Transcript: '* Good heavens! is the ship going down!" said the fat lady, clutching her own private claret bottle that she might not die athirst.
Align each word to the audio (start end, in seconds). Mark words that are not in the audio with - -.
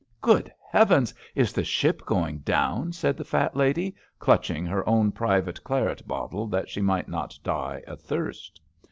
'* 0.15 0.21
Good 0.31 0.51
heavens! 0.71 1.13
is 1.35 1.53
the 1.53 1.63
ship 1.63 2.03
going 2.07 2.39
down!" 2.39 2.91
said 2.91 3.17
the 3.17 3.23
fat 3.23 3.55
lady, 3.55 3.95
clutching 4.17 4.65
her 4.65 4.83
own 4.89 5.11
private 5.11 5.63
claret 5.63 6.07
bottle 6.07 6.47
that 6.47 6.69
she 6.71 6.81
might 6.81 7.07
not 7.07 7.37
die 7.43 7.83
athirst. 7.87 8.59